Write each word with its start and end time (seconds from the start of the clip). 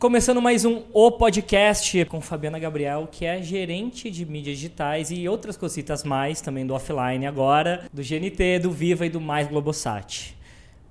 Começando 0.00 0.40
mais 0.40 0.64
um 0.64 0.84
O 0.94 1.10
Podcast 1.10 2.06
com 2.06 2.22
Fabiana 2.22 2.58
Gabriel, 2.58 3.06
que 3.12 3.26
é 3.26 3.42
gerente 3.42 4.10
de 4.10 4.24
mídias 4.24 4.56
digitais 4.56 5.10
e 5.10 5.28
outras 5.28 5.58
cositas 5.58 6.04
mais, 6.04 6.40
também 6.40 6.66
do 6.66 6.72
offline 6.72 7.26
agora, 7.26 7.84
do 7.92 8.00
GNT, 8.00 8.60
do 8.62 8.70
Viva 8.70 9.04
e 9.04 9.10
do 9.10 9.20
Mais 9.20 9.46
Globosat. 9.46 10.34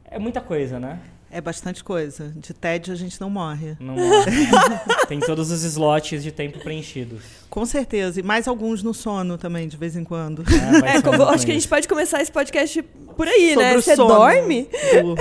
É 0.05 0.19
muita 0.19 0.39
coisa, 0.39 0.79
né? 0.79 0.99
É 1.31 1.41
bastante 1.41 1.83
coisa. 1.83 2.31
De 2.35 2.53
tédio 2.53 2.93
a 2.93 2.95
gente 2.95 3.19
não 3.19 3.31
morre. 3.31 3.75
Não 3.79 3.95
morre. 3.95 4.31
Tem 5.09 5.19
todos 5.19 5.49
os 5.49 5.63
slots 5.63 6.21
de 6.21 6.31
tempo 6.31 6.59
preenchidos. 6.59 7.23
Com 7.49 7.65
certeza. 7.65 8.19
E 8.19 8.23
mais 8.23 8.47
alguns 8.47 8.83
no 8.83 8.93
sono 8.93 9.39
também, 9.39 9.67
de 9.67 9.75
vez 9.75 9.95
em 9.95 10.03
quando. 10.03 10.43
É, 10.85 10.97
é 10.97 11.01
como, 11.01 11.23
acho 11.23 11.45
que 11.45 11.51
a 11.51 11.55
gente 11.55 11.67
pode 11.67 11.87
começar 11.87 12.21
esse 12.21 12.31
podcast 12.31 12.83
por 13.15 13.27
aí, 13.27 13.49
Sobre 13.49 13.63
né? 13.63 13.75
Você 13.75 13.95
dorme? 13.95 14.69
Durmo. 15.01 15.15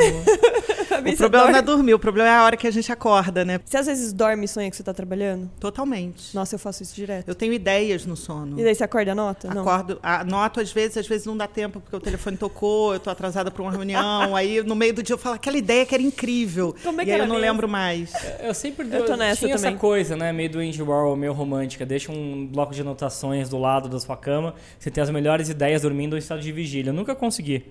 O 0.99 1.17
problema 1.17 1.45
dorme? 1.45 1.53
não 1.53 1.59
é 1.59 1.62
dormir, 1.62 1.95
o 1.95 1.99
problema 1.99 2.29
é 2.29 2.33
a 2.33 2.45
hora 2.45 2.57
que 2.57 2.67
a 2.67 2.71
gente 2.71 2.91
acorda, 2.91 3.45
né? 3.45 3.61
Você 3.65 3.77
às 3.77 3.87
vezes 3.87 4.12
dorme 4.12 4.45
e 4.45 4.48
sonha 4.48 4.71
que 4.71 4.77
você 4.77 4.83
tá 4.83 4.95
trabalhando? 4.95 5.51
Totalmente. 5.61 6.34
Nossa, 6.34 6.55
eu 6.55 6.59
faço 6.59 6.83
isso 6.83 6.95
direto. 6.95 7.29
Eu 7.29 7.34
tenho 7.34 7.52
ideias 7.52 8.05
no 8.06 8.16
sono. 8.16 8.59
E 8.59 8.65
daí 8.65 8.75
você 8.75 8.84
acorda 8.84 9.11
e 9.11 9.12
anota? 9.12 9.51
Acordo, 9.51 9.98
anoto 10.03 10.61
às 10.61 10.73
vezes, 10.73 10.97
às 10.97 11.06
vezes 11.06 11.27
não 11.27 11.37
dá 11.37 11.47
tempo, 11.47 11.80
porque 11.80 11.97
o 11.97 12.01
telefone 12.01 12.37
tocou, 12.37 12.95
eu 12.95 13.01
tô 13.01 13.11
atrasada 13.11 13.51
para 13.51 13.62
uma 13.62 13.70
reunião, 13.70 14.34
aí 14.37 14.62
no 14.62 14.75
meio 14.75 14.95
do 14.95 15.03
dia 15.03 15.15
eu 15.15 15.19
falo, 15.19 15.37
aquela 15.37 15.56
ideia 15.56 15.84
que 15.87 15.95
era 15.95 16.03
incrível. 16.03 16.75
Como 16.83 17.01
é 17.01 17.05
que 17.05 17.11
e 17.11 17.15
aí 17.15 17.20
eu 17.20 17.27
não 17.27 17.37
mesmo? 17.37 17.47
lembro 17.47 17.69
mais. 17.69 18.12
Eu 18.41 18.55
sempre 18.55 18.89
eu 18.91 19.05
tô 19.05 19.17
nessa 19.17 19.41
tinha 19.41 19.56
também. 19.56 19.70
essa 19.73 19.78
coisa, 19.78 20.17
né? 20.17 20.33
Meio 20.33 20.51
do 20.51 20.62
Indie 20.62 20.83
Warhol, 20.83 21.17
meio 21.17 21.33
romântica. 21.33 21.84
Deixa 21.84 22.11
um 22.12 22.47
bloco 22.47 22.75
de 22.75 22.80
anotações 22.80 23.48
do 23.48 23.59
lado 23.59 23.89
da 23.89 23.98
sua 23.98 24.17
cama. 24.17 24.55
Você 24.78 24.91
tem 24.91 25.03
as 25.03 25.11
melhores 25.11 25.48
ideias 25.48 25.83
dormindo 25.83 26.17
em 26.17 26.19
estado 26.19 26.41
de 26.41 26.53
vigília. 26.53 26.91
Eu 26.91 26.95
nunca 26.95 27.15
consegui. 27.15 27.67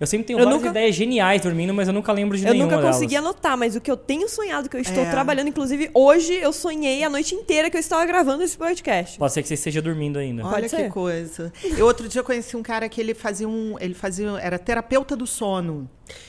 Eu 0.00 0.06
sempre 0.06 0.26
tenho 0.26 0.38
eu 0.38 0.44
várias 0.44 0.62
nunca... 0.62 0.70
ideias 0.70 0.94
geniais 0.94 1.40
dormindo, 1.42 1.72
mas 1.72 1.88
eu 1.88 1.94
nunca 1.94 2.12
lembro 2.12 2.36
de 2.36 2.44
eu 2.44 2.52
nenhuma 2.52 2.64
Eu 2.64 2.76
nunca 2.76 2.82
delas. 2.82 2.96
consegui 2.96 3.16
anotar, 3.16 3.56
mas 3.56 3.76
o 3.76 3.80
que 3.80 3.90
eu 3.90 3.96
tenho 3.96 4.28
sonhado, 4.28 4.68
que 4.68 4.76
eu 4.76 4.80
estou 4.80 5.04
é. 5.04 5.10
trabalhando, 5.10 5.48
inclusive 5.48 5.90
hoje 5.94 6.34
eu 6.34 6.52
sonhei 6.52 7.02
a 7.04 7.10
noite 7.10 7.34
inteira 7.34 7.70
que 7.70 7.76
eu 7.76 7.80
estava 7.80 8.04
gravando 8.04 8.42
esse 8.42 8.56
podcast. 8.56 9.18
Pode 9.18 9.32
ser 9.32 9.42
que 9.42 9.48
você 9.48 9.54
esteja 9.54 9.80
dormindo 9.80 10.18
ainda. 10.18 10.44
Olha 10.46 10.68
que 10.68 10.88
coisa. 10.88 11.52
Eu 11.76 11.86
outro 11.86 12.08
dia 12.08 12.22
conheci 12.22 12.56
um 12.56 12.62
cara 12.62 12.88
que 12.88 13.00
ele 13.00 13.14
fazia 13.14 13.48
um, 13.48 13.76
ele 13.80 13.94
fazia, 13.94 14.30
era 14.40 14.58
terapeuta 14.58 15.16
do 15.16 15.26
sono. 15.26 15.88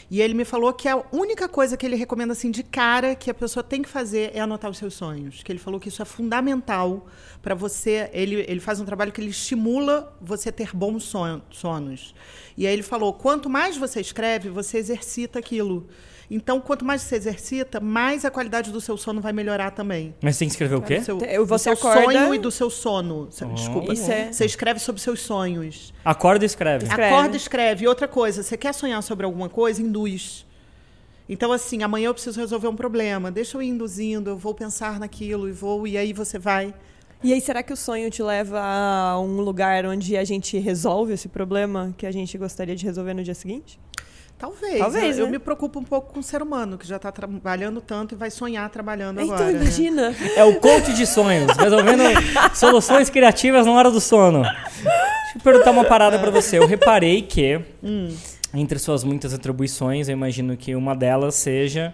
E 0.09 0.21
ele 0.21 0.33
me 0.33 0.45
falou 0.45 0.73
que 0.73 0.87
a 0.87 1.03
única 1.11 1.47
coisa 1.47 1.75
que 1.75 1.85
ele 1.85 1.95
recomenda 1.95 2.33
assim 2.33 2.51
de 2.51 2.63
cara 2.63 3.15
que 3.15 3.29
a 3.29 3.33
pessoa 3.33 3.63
tem 3.63 3.81
que 3.81 3.89
fazer 3.89 4.31
é 4.33 4.39
anotar 4.39 4.69
os 4.69 4.77
seus 4.77 4.93
sonhos. 4.93 5.41
Que 5.43 5.51
ele 5.51 5.59
falou 5.59 5.79
que 5.79 5.89
isso 5.89 6.01
é 6.01 6.05
fundamental 6.05 7.07
para 7.41 7.55
você. 7.55 8.09
Ele, 8.13 8.45
ele 8.47 8.59
faz 8.59 8.79
um 8.79 8.85
trabalho 8.85 9.11
que 9.11 9.21
ele 9.21 9.29
estimula 9.29 10.15
você 10.21 10.51
ter 10.51 10.75
bons 10.75 11.03
sonos. 11.49 12.13
E 12.57 12.67
aí 12.67 12.73
ele 12.73 12.83
falou: 12.83 13.13
quanto 13.13 13.49
mais 13.49 13.77
você 13.77 13.99
escreve, 13.99 14.49
você 14.49 14.77
exercita 14.77 15.39
aquilo. 15.39 15.87
Então, 16.29 16.59
quanto 16.59 16.85
mais 16.85 17.01
você 17.01 17.15
exercita, 17.15 17.79
mais 17.79 18.25
a 18.25 18.31
qualidade 18.31 18.71
do 18.71 18.79
seu 18.79 18.97
sono 18.97 19.21
vai 19.21 19.33
melhorar 19.33 19.71
também. 19.71 20.15
Mas 20.21 20.37
tem 20.37 20.47
que 20.47 20.53
escrever 20.53 20.75
o 20.75 20.81
quê? 20.81 20.99
Do 20.99 21.05
seu, 21.05 21.17
você 21.45 21.69
do 21.69 21.77
seu 21.77 21.89
acorda... 21.89 22.03
sonho 22.03 22.35
e 22.35 22.39
do 22.39 22.51
seu 22.51 22.69
sono. 22.69 23.29
Oh. 23.29 23.45
Desculpa. 23.53 23.93
É... 23.93 24.31
Você 24.31 24.45
escreve 24.45 24.79
sobre 24.79 25.01
seus 25.01 25.21
sonhos. 25.21 25.93
Acorda 26.03 26.45
e 26.45 26.47
escreve. 26.47 26.85
escreve. 26.85 27.13
Acorda 27.13 27.35
e 27.35 27.37
escreve. 27.37 27.85
E 27.85 27.87
outra 27.87 28.07
coisa, 28.07 28.43
você 28.43 28.57
quer 28.57 28.73
sonhar 28.73 29.01
sobre 29.03 29.25
alguma 29.25 29.49
coisa, 29.49 29.81
induz. 29.81 30.45
Então, 31.27 31.51
assim, 31.51 31.83
amanhã 31.83 32.07
eu 32.07 32.13
preciso 32.13 32.39
resolver 32.39 32.67
um 32.67 32.75
problema. 32.75 33.31
Deixa 33.31 33.57
eu 33.57 33.61
ir 33.61 33.67
induzindo, 33.67 34.29
eu 34.29 34.37
vou 34.37 34.53
pensar 34.53 34.99
naquilo 34.99 35.47
e 35.47 35.51
vou, 35.51 35.87
e 35.87 35.97
aí 35.97 36.11
você 36.13 36.37
vai. 36.37 36.73
E 37.23 37.31
aí, 37.31 37.39
será 37.39 37.63
que 37.63 37.71
o 37.71 37.77
sonho 37.77 38.09
te 38.11 38.21
leva 38.21 38.59
a 38.59 39.17
um 39.19 39.39
lugar 39.39 39.85
onde 39.85 40.17
a 40.17 40.25
gente 40.25 40.57
resolve 40.59 41.13
esse 41.13 41.29
problema 41.29 41.95
que 41.97 42.05
a 42.05 42.11
gente 42.11 42.37
gostaria 42.37 42.75
de 42.75 42.83
resolver 42.83 43.13
no 43.13 43.23
dia 43.23 43.33
seguinte? 43.33 43.79
Talvez. 44.37 44.77
Talvez 44.77 45.17
eu, 45.17 45.23
né? 45.23 45.29
eu, 45.29 45.31
me 45.31 45.39
preocupo 45.39 45.79
um 45.79 45.83
pouco 45.83 46.13
com 46.13 46.19
o 46.19 46.23
ser 46.23 46.41
humano, 46.41 46.77
que 46.77 46.85
já 46.87 46.97
está 46.97 47.11
trabalhando 47.11 47.79
tanto 47.79 48.13
e 48.13 48.17
vai 48.17 48.29
sonhar 48.29 48.69
trabalhando 48.69 49.21
então, 49.21 49.35
agora. 49.35 49.51
Então, 49.51 49.61
imagina. 49.61 50.09
Né? 50.09 50.31
É 50.35 50.43
o 50.43 50.59
coach 50.59 50.93
de 50.93 51.05
sonhos, 51.05 51.55
resolvendo 51.55 52.03
soluções 52.53 53.09
criativas 53.09 53.65
na 53.65 53.71
hora 53.71 53.89
do 53.89 54.01
sono. 54.01 54.41
Deixa 54.41 55.37
eu 55.37 55.41
perguntar 55.41 55.71
uma 55.71 55.85
parada 55.85 56.19
para 56.19 56.29
você. 56.29 56.57
Eu 56.57 56.67
reparei 56.67 57.21
que, 57.21 57.61
hum. 57.81 58.13
entre 58.53 58.77
suas 58.79 59.03
muitas 59.03 59.33
atribuições, 59.33 60.09
eu 60.09 60.13
imagino 60.13 60.57
que 60.57 60.75
uma 60.75 60.95
delas 60.95 61.35
seja 61.35 61.93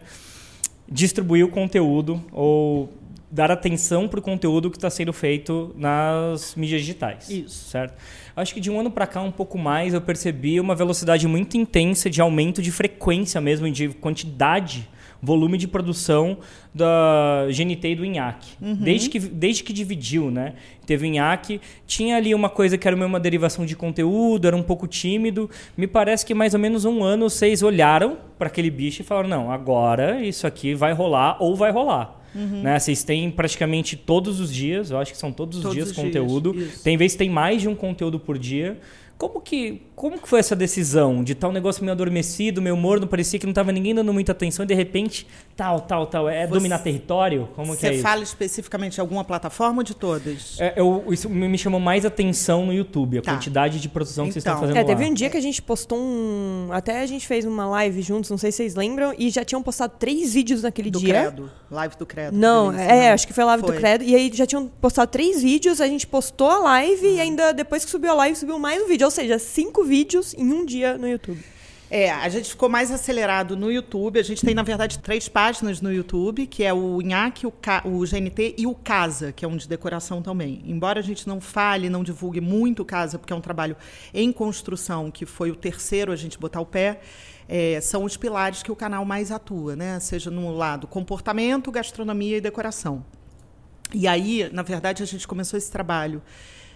distribuir 0.91 1.45
o 1.45 1.49
conteúdo 1.49 2.23
ou 2.31 2.91
dar 3.31 3.51
atenção 3.51 4.07
para 4.07 4.19
o 4.19 4.23
conteúdo 4.23 4.71
que 4.71 4.77
está 4.77 4.89
sendo 4.89 5.13
feito 5.13 5.73
nas 5.77 6.55
mídias 6.55 6.81
digitais. 6.81 7.29
Isso. 7.29 7.69
Certo? 7.69 7.93
Acho 8.39 8.53
que 8.53 8.61
de 8.61 8.71
um 8.71 8.79
ano 8.79 8.89
para 8.89 9.05
cá, 9.05 9.21
um 9.21 9.31
pouco 9.31 9.57
mais, 9.57 9.93
eu 9.93 9.99
percebi 9.99 10.61
uma 10.61 10.73
velocidade 10.73 11.27
muito 11.27 11.57
intensa 11.57 12.09
de 12.09 12.21
aumento 12.21 12.61
de 12.61 12.71
frequência 12.71 13.41
mesmo, 13.41 13.69
de 13.69 13.89
quantidade, 13.89 14.87
volume 15.21 15.57
de 15.57 15.67
produção 15.67 16.37
da 16.73 17.47
GNT 17.49 17.89
e 17.89 17.95
do 17.95 18.05
INHAC. 18.05 18.55
Uhum. 18.61 18.75
Desde, 18.75 19.09
que, 19.09 19.19
desde 19.19 19.61
que 19.61 19.73
dividiu, 19.73 20.31
né? 20.31 20.53
Teve 20.85 21.05
o 21.05 21.07
INHAC, 21.07 21.59
tinha 21.85 22.15
ali 22.15 22.33
uma 22.33 22.49
coisa 22.49 22.77
que 22.77 22.87
era 22.87 22.95
uma 22.95 23.19
derivação 23.19 23.65
de 23.65 23.75
conteúdo, 23.75 24.47
era 24.47 24.55
um 24.55 24.63
pouco 24.63 24.87
tímido. 24.87 25.49
Me 25.75 25.85
parece 25.85 26.25
que 26.25 26.33
mais 26.33 26.53
ou 26.53 26.61
menos 26.61 26.85
um 26.85 27.03
ano 27.03 27.29
vocês 27.29 27.61
olharam 27.61 28.17
para 28.37 28.47
aquele 28.47 28.71
bicho 28.71 29.01
e 29.01 29.05
falaram: 29.05 29.27
não, 29.27 29.51
agora 29.51 30.25
isso 30.25 30.47
aqui 30.47 30.73
vai 30.73 30.93
rolar 30.93 31.35
ou 31.41 31.57
vai 31.57 31.71
rolar. 31.71 32.18
Uhum. 32.33 32.61
Né? 32.61 32.77
Vocês 32.79 33.03
têm 33.03 33.29
praticamente 33.31 33.95
todos 33.95 34.39
os 34.39 34.53
dias, 34.53 34.91
eu 34.91 34.97
acho 34.97 35.11
que 35.11 35.17
são 35.17 35.31
todos 35.31 35.57
os 35.57 35.63
todos 35.63 35.75
dias 35.75 35.89
os 35.89 35.95
conteúdo. 35.95 36.53
Dias, 36.53 36.81
tem 36.81 36.97
vezes 36.97 37.13
que 37.13 37.19
tem 37.19 37.29
mais 37.29 37.61
de 37.61 37.67
um 37.67 37.75
conteúdo 37.75 38.19
por 38.19 38.37
dia. 38.37 38.77
Como 39.19 39.41
que, 39.41 39.81
como 39.97 40.17
que 40.17 40.29
foi 40.29 40.39
essa 40.39 40.55
decisão 40.55 41.21
de 41.21 41.33
estar 41.33 41.47
tá 41.47 41.51
um 41.51 41.53
negócio 41.53 41.83
meio 41.83 41.91
adormecido, 41.91 42.61
meio 42.61 42.77
morno, 42.77 43.05
parecia 43.05 43.37
que 43.37 43.45
não 43.45 43.51
estava 43.51 43.69
ninguém 43.69 43.93
dando 43.93 44.13
muita 44.13 44.31
atenção 44.31 44.63
e 44.63 44.65
de 44.65 44.73
repente 44.73 45.27
tal, 45.57 45.81
tal, 45.81 46.07
tal. 46.07 46.29
É 46.29 46.47
Você, 46.47 46.53
dominar 46.53 46.79
território? 46.79 47.49
Como 47.53 47.75
que 47.75 47.85
é 47.85 47.95
Você 47.95 48.01
fala 48.01 48.23
especificamente 48.23 48.93
de 48.93 49.01
alguma 49.01 49.25
plataforma 49.25 49.79
ou 49.79 49.83
de 49.83 49.93
todas? 49.93 50.55
É, 50.57 50.71
eu, 50.77 51.03
isso 51.11 51.29
me 51.29 51.57
chamou 51.57 51.81
mais 51.81 52.05
atenção 52.05 52.65
no 52.65 52.73
YouTube, 52.73 53.17
a 53.17 53.21
tá. 53.21 53.33
quantidade 53.33 53.81
de 53.81 53.89
produção 53.89 54.27
que 54.27 54.31
vocês 54.31 54.37
estão 54.41 54.53
então. 54.53 54.69
fazendo 54.69 54.77
é, 54.77 54.85
Teve 54.85 55.11
um 55.11 55.13
dia 55.13 55.29
que 55.29 55.35
a 55.35 55.41
gente 55.41 55.61
postou 55.61 55.97
um... 55.99 56.69
Até 56.71 57.01
a 57.01 57.05
gente 57.05 57.27
fez 57.27 57.43
uma 57.43 57.67
live 57.67 58.01
juntos, 58.01 58.29
não 58.29 58.37
sei 58.37 58.53
se 58.53 58.57
vocês 58.59 58.75
lembram, 58.75 59.13
e 59.17 59.29
já 59.29 59.43
tinham 59.43 59.61
postado 59.61 59.95
três 59.99 60.33
vídeos 60.33 60.63
naquele 60.63 60.91
do 60.91 60.99
dia. 60.99 61.23
Credo. 61.23 61.51
Live 61.69 61.97
do 61.97 62.05
Credo. 62.05 62.37
Não, 62.37 62.71
é, 62.71 63.11
acho 63.11 63.27
que 63.27 63.33
foi 63.33 63.43
a 63.43 63.47
live 63.47 63.63
foi. 63.65 63.75
do 63.75 63.79
Credo. 63.81 64.03
E 64.05 64.15
aí 64.15 64.31
já 64.33 64.45
tinham 64.45 64.65
postado 64.65 65.11
três 65.11 65.41
vídeos, 65.43 65.81
a 65.81 65.87
gente 65.87 66.07
postou 66.07 66.49
a 66.49 66.59
live 66.59 67.05
uhum. 67.05 67.15
e 67.15 67.19
ainda 67.19 67.51
depois 67.51 67.83
que 67.83 67.91
subiu 67.91 68.11
a 68.11 68.13
live, 68.13 68.37
subiu 68.37 68.57
mais 68.57 68.81
um 68.81 68.87
vídeo. 68.87 69.08
Ou 69.09 69.11
seja, 69.11 69.39
cinco 69.39 69.83
vídeos 69.83 70.35
em 70.35 70.53
um 70.53 70.63
dia 70.63 70.95
no 70.95 71.07
YouTube. 71.07 71.43
É, 71.89 72.11
a 72.11 72.29
gente 72.29 72.51
ficou 72.51 72.69
mais 72.69 72.91
acelerado 72.91 73.57
no 73.57 73.71
YouTube. 73.71 74.19
A 74.19 74.23
gente 74.23 74.45
tem, 74.45 74.53
na 74.53 74.61
verdade, 74.61 74.99
três 74.99 75.27
páginas 75.27 75.81
no 75.81 75.91
YouTube, 75.91 76.45
que 76.45 76.63
é 76.63 76.71
o 76.71 77.01
Inhaque, 77.01 77.47
o, 77.47 77.53
o 77.85 78.05
GNT 78.05 78.53
e 78.55 78.67
o 78.67 78.75
Casa, 78.75 79.31
que 79.31 79.43
é 79.43 79.47
um 79.47 79.57
de 79.57 79.67
decoração 79.67 80.21
também. 80.21 80.61
Embora 80.63 80.99
a 80.99 81.01
gente 81.01 81.27
não 81.27 81.41
fale, 81.41 81.89
não 81.89 82.03
divulgue 82.03 82.39
muito 82.39 82.83
o 82.83 82.85
Casa, 82.85 83.17
porque 83.17 83.33
é 83.33 83.35
um 83.35 83.41
trabalho 83.41 83.75
em 84.13 84.31
construção, 84.31 85.09
que 85.09 85.25
foi 85.25 85.49
o 85.49 85.55
terceiro 85.55 86.11
a 86.11 86.15
gente 86.15 86.37
botar 86.37 86.61
o 86.61 86.65
pé, 86.67 86.99
é, 87.47 87.81
são 87.81 88.03
os 88.03 88.15
pilares 88.15 88.61
que 88.61 88.71
o 88.71 88.75
canal 88.75 89.03
mais 89.05 89.31
atua, 89.31 89.75
né? 89.75 89.99
Seja 89.99 90.29
no 90.29 90.51
lado 90.51 90.85
comportamento, 90.85 91.71
gastronomia 91.71 92.37
e 92.37 92.41
decoração. 92.41 93.03
E 93.91 94.07
aí, 94.07 94.47
na 94.53 94.61
verdade, 94.61 95.01
a 95.01 95.05
gente 95.07 95.27
começou 95.27 95.57
esse 95.57 95.71
trabalho 95.71 96.21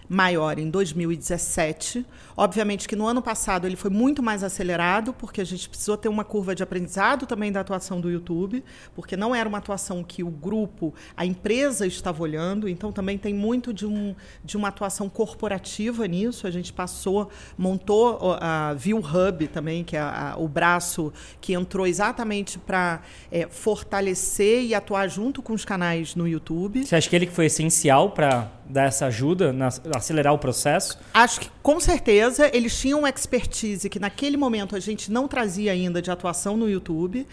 maior 0.08 0.58
em 0.58 0.68
2017. 0.70 2.04
Obviamente 2.36 2.88
que 2.88 2.96
no 2.96 3.06
ano 3.06 3.22
passado 3.22 3.66
ele 3.66 3.76
foi 3.76 3.90
muito 3.90 4.22
mais 4.22 4.42
acelerado, 4.42 5.12
porque 5.12 5.40
a 5.40 5.44
gente 5.44 5.68
precisou 5.68 5.96
ter 5.96 6.08
uma 6.08 6.24
curva 6.24 6.54
de 6.54 6.62
aprendizado 6.62 7.26
também 7.26 7.52
da 7.52 7.60
atuação 7.60 8.00
do 8.00 8.10
YouTube, 8.10 8.64
porque 8.94 9.16
não 9.16 9.34
era 9.34 9.48
uma 9.48 9.58
atuação 9.58 10.02
que 10.02 10.22
o 10.22 10.30
grupo, 10.30 10.92
a 11.16 11.24
empresa 11.24 11.86
estava 11.86 12.22
olhando, 12.22 12.68
então 12.68 12.92
também 12.92 13.16
tem 13.16 13.32
muito 13.32 13.72
de, 13.72 13.86
um, 13.86 14.14
de 14.44 14.56
uma 14.56 14.68
atuação 14.68 15.08
corporativa 15.08 16.06
nisso. 16.06 16.46
A 16.46 16.50
gente 16.50 16.72
passou, 16.72 17.30
montou 17.56 18.36
a 18.40 18.74
View 18.74 18.98
Hub 18.98 19.48
também, 19.48 19.84
que 19.84 19.96
é 19.96 20.00
a, 20.00 20.34
o 20.36 20.48
braço 20.48 21.12
que 21.40 21.54
entrou 21.54 21.86
exatamente 21.86 22.58
para 22.58 23.00
é, 23.30 23.46
fortalecer 23.46 24.64
e 24.64 24.74
atuar 24.74 25.08
junto 25.08 25.40
com 25.40 25.52
os 25.52 25.64
canais 25.64 26.14
no 26.14 26.26
YouTube. 26.26 26.84
Você 26.84 26.96
acha 26.96 27.08
que 27.08 27.16
ele 27.16 27.26
foi 27.26 27.46
essencial 27.46 28.10
para 28.10 28.50
dar 28.68 28.84
essa 28.84 29.06
ajuda, 29.06 29.52
na, 29.52 29.68
acelerar 29.98 30.32
o 30.32 30.38
processo? 30.38 30.98
Acho 31.12 31.40
que 31.40 31.50
com 31.62 31.80
certeza 31.80 32.50
eles 32.52 32.78
tinham 32.78 33.00
uma 33.00 33.08
expertise 33.08 33.88
que 33.88 33.98
naquele 33.98 34.36
momento 34.36 34.76
a 34.76 34.80
gente 34.80 35.10
não 35.10 35.26
trazia 35.26 35.72
ainda 35.72 36.02
de 36.02 36.10
atuação 36.10 36.56
no 36.56 36.68
YouTube. 36.68 37.26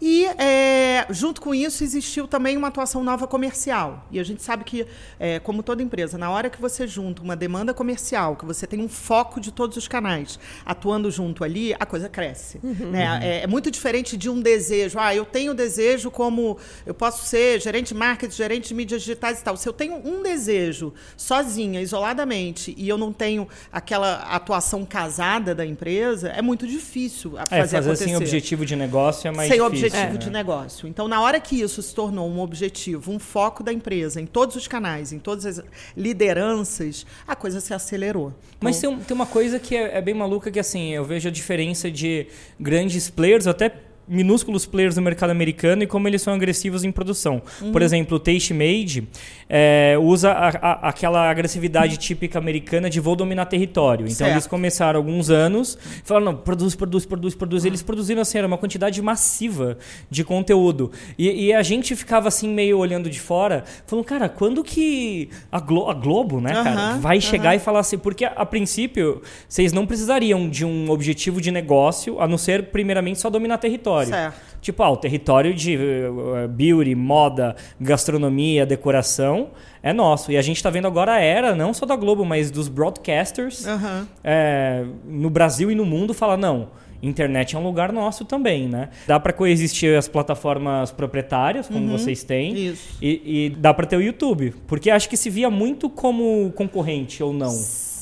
E 0.00 0.26
é, 0.38 1.06
junto 1.10 1.40
com 1.40 1.54
isso 1.54 1.82
existiu 1.82 2.26
também 2.28 2.56
uma 2.56 2.68
atuação 2.68 3.02
nova 3.02 3.26
comercial. 3.26 4.06
E 4.10 4.18
a 4.20 4.24
gente 4.24 4.42
sabe 4.42 4.64
que, 4.64 4.86
é, 5.18 5.38
como 5.38 5.62
toda 5.62 5.82
empresa, 5.82 6.18
na 6.18 6.30
hora 6.30 6.50
que 6.50 6.60
você 6.60 6.86
junta 6.86 7.22
uma 7.22 7.36
demanda 7.36 7.72
comercial, 7.72 8.36
que 8.36 8.44
você 8.44 8.66
tem 8.66 8.80
um 8.80 8.88
foco 8.88 9.40
de 9.40 9.50
todos 9.50 9.76
os 9.76 9.88
canais 9.88 10.38
atuando 10.64 11.10
junto 11.10 11.44
ali, 11.44 11.74
a 11.74 11.86
coisa 11.86 12.08
cresce. 12.08 12.60
Uhum. 12.62 12.90
Né? 12.90 13.20
É, 13.22 13.42
é, 13.42 13.46
muito 13.46 13.70
diferente 13.70 14.16
de 14.16 14.28
um 14.28 14.40
desejo. 14.40 14.98
Ah, 14.98 15.14
eu 15.14 15.24
tenho 15.24 15.54
desejo 15.54 16.10
como 16.10 16.58
eu 16.84 16.94
posso 16.94 17.26
ser 17.26 17.60
gerente 17.60 17.88
de 17.88 17.94
marketing, 17.94 18.34
gerente 18.34 18.68
de 18.68 18.74
mídias 18.74 19.02
digitais 19.02 19.40
e 19.40 19.44
tal. 19.44 19.56
Se 19.56 19.68
eu 19.68 19.72
tenho 19.72 19.96
um 19.96 20.22
desejo 20.22 20.92
sozinha, 21.16 21.80
isoladamente, 22.06 22.74
e 22.76 22.88
eu 22.88 22.96
não 22.96 23.12
tenho 23.12 23.48
aquela 23.72 24.22
atuação 24.30 24.84
casada 24.84 25.54
da 25.54 25.66
empresa, 25.66 26.28
é 26.28 26.40
muito 26.40 26.66
difícil 26.66 27.36
é, 27.38 27.44
fazer, 27.44 27.76
fazer 27.76 27.76
acontecer. 27.78 28.04
sem 28.04 28.16
objetivo 28.16 28.66
de 28.66 28.76
negócio 28.76 29.28
é 29.28 29.30
mais 29.30 29.48
sem 29.48 29.58
difícil. 29.58 29.90
Sem 29.90 30.00
objetivo 30.00 30.18
né? 30.18 30.18
de 30.18 30.30
negócio. 30.30 30.88
Então, 30.88 31.08
na 31.08 31.20
hora 31.20 31.40
que 31.40 31.60
isso 31.60 31.82
se 31.82 31.94
tornou 31.94 32.28
um 32.30 32.40
objetivo, 32.40 33.10
um 33.10 33.18
foco 33.18 33.62
da 33.62 33.72
empresa, 33.72 34.20
em 34.20 34.26
todos 34.26 34.56
os 34.56 34.68
canais, 34.68 35.12
em 35.12 35.18
todas 35.18 35.46
as 35.46 35.64
lideranças, 35.96 37.04
a 37.26 37.34
coisa 37.34 37.60
se 37.60 37.74
acelerou. 37.74 38.32
Mas 38.60 38.78
então, 38.78 38.96
tem, 38.96 39.04
tem 39.04 39.14
uma 39.14 39.26
coisa 39.26 39.58
que 39.58 39.76
é, 39.76 39.98
é 39.98 40.00
bem 40.00 40.14
maluca 40.14 40.50
que, 40.50 40.60
assim, 40.60 40.92
eu 40.92 41.04
vejo 41.04 41.28
a 41.28 41.32
diferença 41.32 41.90
de 41.90 42.26
grandes 42.58 43.10
players, 43.10 43.46
até 43.46 43.85
minúsculos 44.08 44.64
players 44.64 44.94
do 44.94 45.02
mercado 45.02 45.30
americano 45.30 45.82
e 45.82 45.86
como 45.86 46.06
eles 46.06 46.22
são 46.22 46.32
agressivos 46.32 46.84
em 46.84 46.92
produção. 46.92 47.42
Uhum. 47.60 47.72
Por 47.72 47.82
exemplo, 47.82 48.16
o 48.16 48.20
Taste 48.20 48.54
Made 48.54 49.06
é, 49.48 49.96
usa 50.00 50.30
a, 50.30 50.48
a, 50.48 50.88
aquela 50.88 51.28
agressividade 51.28 51.96
típica 51.96 52.38
americana 52.38 52.88
de 52.88 53.00
vou 53.00 53.16
dominar 53.16 53.46
território. 53.46 54.04
Então 54.04 54.16
certo. 54.18 54.32
eles 54.32 54.46
começaram 54.46 54.98
alguns 54.98 55.30
anos, 55.30 55.76
falaram, 56.04 56.26
não, 56.26 56.36
produz, 56.36 56.74
produz, 56.74 57.04
produz, 57.04 57.34
produz. 57.34 57.62
Uhum. 57.64 57.68
Eles 57.68 57.82
produziram 57.82 58.22
assim, 58.22 58.38
era 58.38 58.46
uma 58.46 58.58
quantidade 58.58 59.00
massiva 59.02 59.76
de 60.10 60.22
conteúdo. 60.22 60.92
E, 61.18 61.46
e, 61.46 61.52
a 61.52 61.62
gente 61.62 61.96
ficava 61.96 62.28
assim 62.28 62.48
meio 62.48 62.78
olhando 62.78 63.10
de 63.10 63.20
fora, 63.20 63.64
falando, 63.86 64.04
cara, 64.04 64.28
quando 64.28 64.62
que 64.62 65.28
a, 65.50 65.58
Glo 65.58 65.88
a 65.88 65.94
Globo, 65.94 66.40
né, 66.40 66.52
cara, 66.52 66.96
vai 66.98 67.20
chegar 67.20 67.54
e 67.54 67.58
falar 67.58 67.80
assim, 67.80 67.98
porque 67.98 68.24
a, 68.24 68.28
a 68.30 68.46
princípio 68.46 69.22
vocês 69.48 69.72
não 69.72 69.86
precisariam 69.86 70.48
de 70.48 70.64
um 70.64 70.90
objetivo 70.90 71.40
de 71.40 71.50
negócio, 71.50 72.20
a 72.20 72.28
não 72.28 72.38
ser 72.38 72.66
primeiramente 72.66 73.18
só 73.18 73.30
dominar 73.30 73.58
território 73.58 73.95
território. 74.04 74.32
Certo. 74.32 74.56
Tipo, 74.60 74.82
ah, 74.82 74.90
o 74.90 74.96
território 74.96 75.54
de 75.54 75.76
uh, 75.76 76.48
beauty, 76.48 76.94
moda, 76.94 77.54
gastronomia, 77.80 78.66
decoração 78.66 79.50
é 79.82 79.92
nosso. 79.92 80.32
E 80.32 80.36
a 80.36 80.42
gente 80.42 80.56
está 80.56 80.70
vendo 80.70 80.88
agora 80.88 81.12
a 81.12 81.20
era, 81.20 81.54
não 81.54 81.72
só 81.72 81.86
da 81.86 81.94
Globo, 81.94 82.24
mas 82.24 82.50
dos 82.50 82.66
broadcasters 82.66 83.64
uhum. 83.64 84.06
é, 84.24 84.84
no 85.04 85.30
Brasil 85.30 85.70
e 85.70 85.74
no 85.76 85.84
mundo 85.86 86.12
falar, 86.12 86.36
não, 86.36 86.68
internet 87.00 87.54
é 87.54 87.58
um 87.58 87.62
lugar 87.62 87.92
nosso 87.92 88.24
também, 88.24 88.68
né? 88.68 88.88
Dá 89.06 89.20
para 89.20 89.32
coexistir 89.32 89.96
as 89.96 90.08
plataformas 90.08 90.90
proprietárias, 90.90 91.68
como 91.68 91.86
uhum, 91.86 91.96
vocês 91.96 92.24
têm, 92.24 92.70
isso. 92.70 92.98
E, 93.00 93.46
e 93.46 93.50
dá 93.50 93.72
para 93.72 93.86
ter 93.86 93.96
o 93.96 94.02
YouTube, 94.02 94.54
porque 94.66 94.90
acho 94.90 95.08
que 95.08 95.16
se 95.16 95.30
via 95.30 95.50
muito 95.50 95.88
como 95.88 96.52
concorrente 96.56 97.22
ou 97.22 97.32
não. 97.32 97.54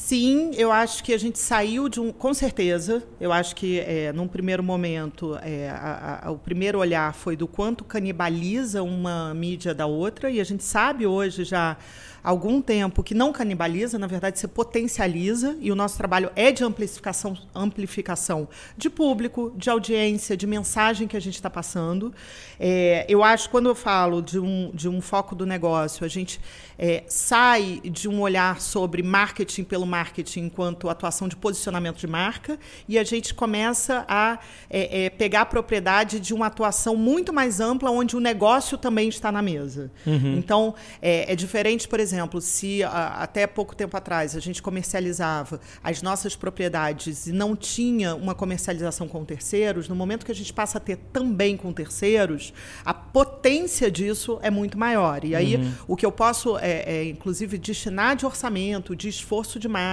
Sim, 0.07 0.51
eu 0.55 0.71
acho 0.71 1.03
que 1.03 1.15
a 1.15 1.19
gente 1.19 1.39
saiu 1.39 1.89
de 1.89 1.99
um. 1.99 2.13
Com 2.13 2.35
certeza, 2.35 3.03
eu 3.19 3.33
acho 3.33 3.57
que 3.57 3.81
é, 3.81 4.13
num 4.13 4.29
primeiro 4.29 4.63
momento, 4.63 5.35
é, 5.41 5.71
a, 5.71 6.21
a, 6.25 6.31
o 6.31 6.37
primeiro 6.37 6.79
olhar 6.79 7.15
foi 7.15 7.35
do 7.35 7.49
quanto 7.49 7.83
canibaliza 7.85 8.83
uma 8.83 9.33
mídia 9.33 9.73
da 9.73 9.87
outra, 9.87 10.31
e 10.31 10.43
a 10.43 10.45
gente 10.45 10.63
sabe 10.63 11.07
hoje 11.07 11.43
já 11.43 11.79
algum 12.25 12.63
tempo 12.63 13.03
que 13.03 13.13
não 13.13 13.33
canibaliza, 13.33 13.99
na 13.99 14.07
verdade 14.07 14.39
se 14.39 14.49
potencializa, 14.49 15.57
e 15.61 15.71
o 15.71 15.75
nosso 15.75 15.99
trabalho 15.99 16.31
é 16.35 16.51
de 16.51 16.65
amplificação, 16.65 17.37
amplificação 17.55 18.49
de 18.79 18.89
público, 18.89 19.53
de 19.57 19.69
audiência, 19.69 20.35
de 20.35 20.47
mensagem 20.47 21.07
que 21.07 21.19
a 21.19 21.21
gente 21.21 21.35
está 21.35 21.51
passando. 21.51 22.15
É, 22.59 23.05
eu 23.09 23.23
acho, 23.23 23.51
quando 23.51 23.69
eu 23.69 23.75
falo 23.75 24.23
de 24.23 24.39
um, 24.39 24.71
de 24.73 24.89
um 24.89 25.03
foco 25.03 25.35
do 25.35 25.45
negócio, 25.45 26.03
a 26.05 26.09
gente 26.09 26.41
é, 26.79 27.05
sai 27.07 27.81
de 27.85 28.09
um 28.09 28.23
olhar 28.23 28.59
sobre 28.59 29.03
marketing 29.03 29.65
pelo 29.65 29.85
marketing 29.85 29.95
enquanto 30.37 30.89
atuação 30.89 31.29
de 31.29 31.37
posicionamento 31.37 31.99
de 31.99 32.07
marca 32.07 32.59
e 32.89 32.99
a 32.99 33.05
gente 33.05 33.35
começa 33.35 34.05
a 34.09 34.39
é, 34.69 35.05
é, 35.05 35.11
pegar 35.11 35.43
a 35.43 35.47
propriedade 35.47 36.21
de 36.21 36.33
uma 36.35 36.47
atuação 36.47 36.97
muito 36.97 37.33
mais 37.33 37.61
ampla 37.61 37.91
onde 37.91 38.17
o 38.17 38.21
negócio 38.21 38.77
também 38.79 39.09
está 39.09 39.31
na 39.31 39.43
mesa. 39.43 39.91
Uhum. 40.07 40.37
Então, 40.37 40.75
é, 41.01 41.33
é, 41.33 41.37
diferente, 41.37 41.87
por 41.89 42.01
exemplo, 42.01 42.41
se 42.41 42.83
a, 42.83 43.23
até 43.23 43.47
pouco 43.47 43.75
tempo 43.75 43.97
atrás 43.97 44.37
a 44.37 44.41
gente 44.41 44.63
comercializava 44.63 45.61
as 45.83 46.03
nossas 46.03 46.37
propriedades 46.37 47.27
e 47.27 47.33
não 47.33 47.55
tinha 47.57 48.15
uma 48.15 48.35
comercialização 48.35 49.09
com 49.09 49.25
terceiros, 49.25 49.89
no 49.89 49.95
momento 49.95 50.25
que 50.25 50.33
a 50.33 50.35
gente 50.35 50.53
passa 50.53 50.79
a 50.79 50.81
ter 50.81 50.97
também 51.13 51.57
com 51.57 51.73
terceiros, 51.73 52.53
a 52.85 52.95
potência 52.95 53.91
disso 53.91 54.39
é 54.43 54.51
muito 54.51 54.79
maior. 54.79 55.25
E 55.25 55.35
aí, 55.35 55.57
uhum. 55.57 55.73
o 55.89 55.97
que 55.97 56.05
eu 56.05 56.13
posso 56.13 56.59
é, 56.59 56.85
é, 56.87 57.05
inclusive, 57.05 57.59
destinar 57.59 58.17
de 58.17 58.27
orçamento, 58.27 58.95
de 58.97 59.09
esforço 59.09 59.59
de 59.59 59.69
marketing, 59.69 59.84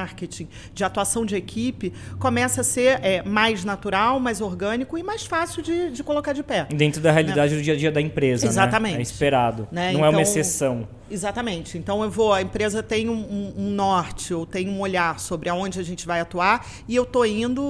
de 0.73 0.83
atuação 0.83 1.25
de 1.25 1.35
equipe, 1.35 1.93
começa 2.19 2.61
a 2.61 2.63
ser 2.63 2.99
é, 3.03 3.21
mais 3.23 3.63
natural, 3.63 4.19
mais 4.19 4.41
orgânico 4.41 4.97
e 4.97 5.03
mais 5.03 5.25
fácil 5.25 5.61
de, 5.61 5.91
de 5.91 6.03
colocar 6.03 6.33
de 6.33 6.43
pé. 6.43 6.67
Dentro 6.69 7.01
da 7.01 7.11
realidade 7.11 7.53
né? 7.53 7.59
do 7.59 7.63
dia 7.63 7.73
a 7.73 7.77
dia 7.77 7.91
da 7.91 8.01
empresa. 8.01 8.45
Né? 8.45 8.51
Exatamente. 8.51 8.93
Né? 8.93 8.99
É 8.99 9.03
esperado. 9.03 9.67
Né? 9.71 9.85
Não 9.85 9.91
então, 9.91 10.05
é 10.05 10.09
uma 10.09 10.21
então, 10.21 10.21
exceção. 10.21 10.87
Exatamente. 11.11 11.77
Então 11.77 12.01
eu 12.03 12.09
vou, 12.09 12.31
a 12.31 12.41
empresa 12.41 12.81
tem 12.81 13.09
um, 13.09 13.53
um, 13.57 13.69
norte, 13.71 14.33
ou 14.33 14.45
tem 14.45 14.69
um 14.69 14.79
olhar 14.79 15.19
sobre 15.19 15.49
aonde 15.49 15.77
a 15.77 15.83
gente 15.83 16.07
vai 16.07 16.21
atuar, 16.21 16.65
e 16.87 16.95
eu 16.95 17.03
estou 17.03 17.25
indo 17.25 17.61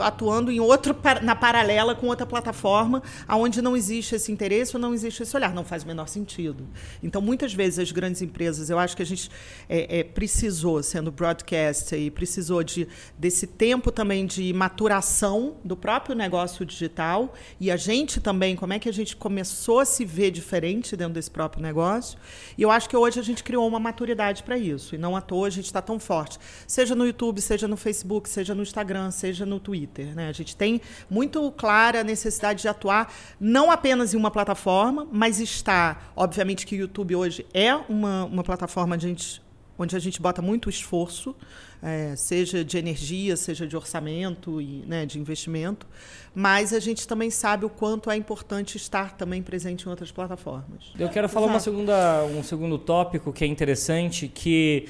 atuando 0.00 0.50
em 0.50 0.58
outro 0.58 0.96
na 1.22 1.36
paralela 1.36 1.94
com 1.94 2.06
outra 2.06 2.24
plataforma, 2.24 3.02
aonde 3.28 3.60
não 3.60 3.76
existe 3.76 4.14
esse 4.14 4.32
interesse 4.32 4.74
ou 4.74 4.80
não 4.80 4.94
existe 4.94 5.22
esse 5.22 5.36
olhar. 5.36 5.52
Não 5.52 5.62
faz 5.62 5.82
o 5.82 5.86
menor 5.86 6.08
sentido. 6.08 6.66
Então, 7.02 7.20
muitas 7.20 7.52
vezes 7.52 7.78
as 7.78 7.92
grandes 7.92 8.22
empresas, 8.22 8.70
eu 8.70 8.78
acho 8.78 8.96
que 8.96 9.02
a 9.02 9.06
gente 9.06 9.30
é, 9.68 9.98
é, 9.98 10.02
precisou, 10.02 10.82
sendo 10.82 11.12
broadcaster, 11.12 12.00
e 12.00 12.10
precisou 12.10 12.64
de, 12.64 12.88
desse 13.18 13.46
tempo 13.46 13.92
também 13.92 14.24
de 14.24 14.52
maturação 14.54 15.56
do 15.62 15.76
próprio 15.76 16.14
negócio 16.14 16.64
digital, 16.64 17.34
e 17.60 17.70
a 17.70 17.76
gente 17.76 18.20
também, 18.20 18.56
como 18.56 18.72
é 18.72 18.78
que 18.78 18.88
a 18.88 18.92
gente 18.92 19.14
começou 19.14 19.80
a 19.80 19.84
se 19.84 20.04
ver 20.04 20.30
diferente 20.30 20.96
dentro 20.96 21.12
desse 21.12 21.30
próprio 21.30 21.62
negócio. 21.62 22.18
E 22.56 22.62
eu 22.62 22.70
acho 22.70 22.85
acho 22.86 22.88
que 22.88 22.96
hoje 22.96 23.18
a 23.18 23.22
gente 23.22 23.42
criou 23.42 23.66
uma 23.66 23.80
maturidade 23.80 24.44
para 24.44 24.56
isso. 24.56 24.94
E 24.94 24.98
não 24.98 25.16
à 25.16 25.20
toa 25.20 25.48
a 25.48 25.50
gente 25.50 25.64
está 25.64 25.82
tão 25.82 25.98
forte. 25.98 26.38
Seja 26.66 26.94
no 26.94 27.04
YouTube, 27.04 27.40
seja 27.40 27.66
no 27.66 27.76
Facebook, 27.76 28.28
seja 28.28 28.54
no 28.54 28.62
Instagram, 28.62 29.10
seja 29.10 29.44
no 29.44 29.58
Twitter. 29.58 30.14
Né? 30.14 30.28
A 30.28 30.32
gente 30.32 30.56
tem 30.56 30.80
muito 31.10 31.50
clara 31.52 32.00
a 32.00 32.04
necessidade 32.04 32.62
de 32.62 32.68
atuar 32.68 33.12
não 33.40 33.70
apenas 33.70 34.14
em 34.14 34.16
uma 34.16 34.30
plataforma, 34.30 35.06
mas 35.10 35.40
está. 35.40 36.00
Obviamente 36.14 36.64
que 36.64 36.76
o 36.76 36.78
YouTube 36.78 37.16
hoje 37.16 37.44
é 37.52 37.74
uma, 37.74 38.24
uma 38.24 38.44
plataforma 38.44 38.94
a 38.94 38.98
gente, 38.98 39.42
onde 39.78 39.96
a 39.96 39.98
gente 39.98 40.20
bota 40.20 40.40
muito 40.40 40.68
esforço 40.68 41.34
é, 41.82 42.14
seja 42.16 42.64
de 42.64 42.78
energia, 42.78 43.36
seja 43.36 43.66
de 43.66 43.76
orçamento 43.76 44.60
e 44.60 44.84
né, 44.86 45.06
de 45.06 45.18
investimento, 45.18 45.86
mas 46.34 46.72
a 46.72 46.80
gente 46.80 47.06
também 47.06 47.30
sabe 47.30 47.64
o 47.64 47.68
quanto 47.68 48.10
é 48.10 48.16
importante 48.16 48.76
estar 48.76 49.16
também 49.16 49.42
presente 49.42 49.86
em 49.86 49.88
outras 49.88 50.10
plataformas. 50.10 50.92
Eu 50.98 51.08
quero 51.08 51.28
falar 51.28 51.46
uma 51.46 51.60
segunda, 51.60 52.24
um 52.24 52.42
segundo 52.42 52.78
tópico 52.78 53.32
que 53.32 53.44
é 53.44 53.46
interessante, 53.46 54.28
que 54.28 54.86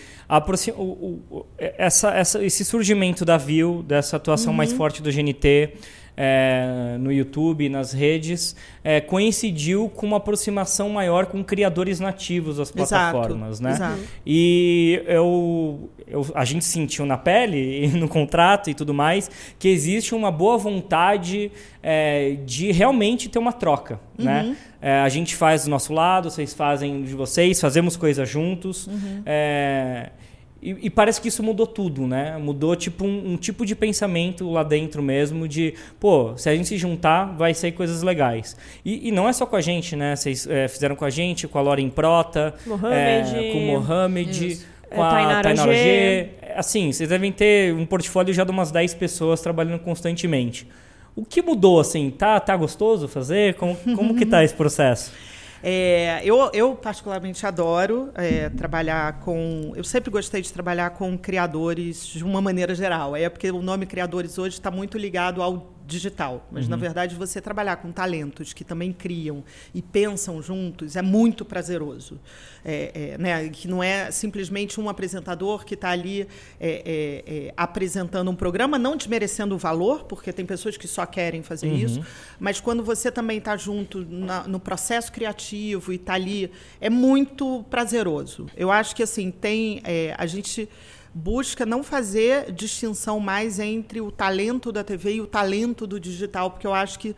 o, 0.76 0.82
o, 1.30 1.46
essa, 1.58 2.10
essa, 2.14 2.44
esse 2.44 2.64
surgimento 2.64 3.24
da 3.24 3.36
View, 3.36 3.82
dessa 3.82 4.16
atuação 4.16 4.52
uhum. 4.52 4.56
mais 4.56 4.72
forte 4.72 5.02
do 5.02 5.10
GNT, 5.10 5.74
é, 6.16 6.96
no 6.98 7.12
YouTube, 7.12 7.68
nas 7.68 7.92
redes, 7.92 8.56
é, 8.82 9.00
coincidiu 9.00 9.90
com 9.94 10.06
uma 10.06 10.16
aproximação 10.16 10.88
maior 10.88 11.26
com 11.26 11.44
criadores 11.44 12.00
nativos 12.00 12.56
das 12.56 12.70
plataformas, 12.70 13.60
exato, 13.60 13.62
né? 13.62 13.72
Exato. 13.72 14.00
E 14.24 15.02
eu, 15.06 15.90
eu, 16.06 16.26
a 16.34 16.44
gente 16.44 16.64
sentiu 16.64 17.04
na 17.04 17.18
pele 17.18 17.84
e 17.84 17.88
no 17.88 18.08
contrato 18.08 18.70
e 18.70 18.74
tudo 18.74 18.94
mais 18.94 19.30
que 19.58 19.68
existe 19.68 20.14
uma 20.14 20.30
boa 20.30 20.56
vontade 20.56 21.52
é, 21.82 22.36
de 22.46 22.72
realmente 22.72 23.28
ter 23.28 23.38
uma 23.38 23.52
troca, 23.52 24.00
né? 24.16 24.42
uhum. 24.42 24.56
né? 24.80 25.00
a 25.02 25.08
gente 25.08 25.34
faz 25.34 25.64
do 25.64 25.70
nosso 25.70 25.92
lado, 25.92 26.30
vocês 26.30 26.54
fazem 26.54 27.02
de 27.02 27.14
vocês, 27.14 27.60
fazemos 27.60 27.96
coisas 27.96 28.28
juntos. 28.28 28.86
Uhum. 28.86 29.22
É, 29.26 30.10
e, 30.66 30.86
e, 30.86 30.90
parece 30.90 31.20
que 31.20 31.28
isso 31.28 31.44
mudou 31.44 31.64
tudo, 31.64 32.08
né? 32.08 32.36
Mudou 32.38 32.74
tipo 32.74 33.04
um, 33.04 33.34
um, 33.34 33.36
tipo 33.36 33.64
de 33.64 33.76
pensamento 33.76 34.50
lá 34.50 34.64
dentro 34.64 35.00
mesmo 35.00 35.46
de, 35.46 35.74
pô, 36.00 36.36
se 36.36 36.48
a 36.48 36.56
gente 36.56 36.66
se 36.66 36.76
juntar, 36.76 37.36
vai 37.36 37.54
ser 37.54 37.70
coisas 37.70 38.02
legais. 38.02 38.56
E, 38.84 39.06
e 39.06 39.12
não 39.12 39.28
é 39.28 39.32
só 39.32 39.46
com 39.46 39.54
a 39.54 39.60
gente, 39.60 39.94
né? 39.94 40.16
Vocês 40.16 40.44
é, 40.44 40.66
fizeram 40.66 40.96
com 40.96 41.04
a 41.04 41.10
gente, 41.10 41.46
com 41.46 41.56
a 41.56 41.62
Lauren 41.62 41.88
Prota, 41.88 42.52
Mohamed, 42.66 43.36
é, 43.36 43.52
com 43.52 43.58
o 43.58 43.66
Mohamed, 43.66 44.58
com 44.90 45.02
a 45.04 45.10
Tainara, 45.10 45.42
Tainara 45.44 45.72
G. 45.72 45.78
G. 45.78 46.30
Assim, 46.56 46.90
vocês 46.90 47.08
devem 47.08 47.30
ter 47.30 47.72
um 47.72 47.86
portfólio 47.86 48.34
já 48.34 48.42
de 48.42 48.50
umas 48.50 48.72
10 48.72 48.92
pessoas 48.94 49.40
trabalhando 49.40 49.78
constantemente. 49.78 50.66
O 51.14 51.24
que 51.24 51.42
mudou, 51.42 51.78
assim? 51.78 52.10
Tá, 52.10 52.40
tá 52.40 52.56
gostoso 52.56 53.06
fazer? 53.06 53.54
Como, 53.54 53.76
como 53.94 54.16
que 54.16 54.26
tá 54.26 54.42
esse 54.44 54.54
processo? 54.54 55.12
É, 55.62 56.20
eu, 56.24 56.50
eu, 56.52 56.74
particularmente, 56.74 57.44
adoro 57.46 58.10
é, 58.14 58.48
trabalhar 58.50 59.20
com. 59.20 59.72
Eu 59.74 59.84
sempre 59.84 60.10
gostei 60.10 60.42
de 60.42 60.52
trabalhar 60.52 60.90
com 60.90 61.16
criadores 61.16 62.06
de 62.06 62.24
uma 62.24 62.40
maneira 62.40 62.74
geral. 62.74 63.16
É 63.16 63.28
porque 63.28 63.50
o 63.50 63.62
nome 63.62 63.86
criadores 63.86 64.38
hoje 64.38 64.54
está 64.54 64.70
muito 64.70 64.98
ligado 64.98 65.42
ao 65.42 65.75
digital, 65.86 66.46
mas 66.50 66.64
uhum. 66.64 66.70
na 66.70 66.76
verdade 66.76 67.14
você 67.14 67.40
trabalhar 67.40 67.76
com 67.76 67.92
talentos 67.92 68.52
que 68.52 68.64
também 68.64 68.92
criam 68.92 69.44
e 69.72 69.80
pensam 69.80 70.42
juntos 70.42 70.96
é 70.96 71.02
muito 71.02 71.44
prazeroso, 71.44 72.18
é, 72.64 73.12
é, 73.14 73.18
né? 73.18 73.48
Que 73.48 73.68
não 73.68 73.82
é 73.82 74.10
simplesmente 74.10 74.80
um 74.80 74.88
apresentador 74.88 75.64
que 75.64 75.74
está 75.74 75.90
ali 75.90 76.22
é, 76.22 76.26
é, 76.60 77.24
é, 77.26 77.54
apresentando 77.56 78.30
um 78.30 78.34
programa, 78.34 78.78
não 78.78 78.96
desmerecendo 78.96 79.54
o 79.54 79.58
valor, 79.58 80.04
porque 80.04 80.32
tem 80.32 80.44
pessoas 80.44 80.76
que 80.76 80.88
só 80.88 81.06
querem 81.06 81.42
fazer 81.42 81.68
uhum. 81.68 81.76
isso, 81.76 82.00
mas 82.40 82.60
quando 82.60 82.82
você 82.82 83.10
também 83.10 83.38
está 83.38 83.56
junto 83.56 84.04
na, 84.04 84.46
no 84.48 84.58
processo 84.58 85.12
criativo 85.12 85.92
e 85.92 85.96
está 85.96 86.14
ali, 86.14 86.50
é 86.80 86.90
muito 86.90 87.64
prazeroso. 87.70 88.46
Eu 88.56 88.70
acho 88.70 88.96
que 88.96 89.02
assim 89.02 89.30
tem 89.30 89.80
é, 89.84 90.14
a 90.18 90.26
gente 90.26 90.68
busca 91.16 91.64
não 91.64 91.82
fazer 91.82 92.52
distinção 92.52 93.18
mais 93.18 93.58
entre 93.58 94.02
o 94.02 94.12
talento 94.12 94.70
da 94.70 94.84
TV 94.84 95.14
e 95.14 95.20
o 95.22 95.26
talento 95.26 95.86
do 95.86 95.98
digital, 95.98 96.50
porque 96.50 96.66
eu 96.66 96.74
acho 96.74 96.98
que 96.98 97.16